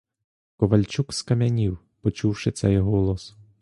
[0.57, 3.35] Ковальчук скам'янів, почувши цей голос.